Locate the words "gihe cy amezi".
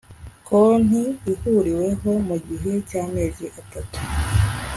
2.47-3.45